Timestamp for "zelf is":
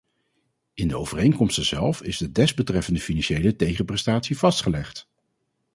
1.65-2.17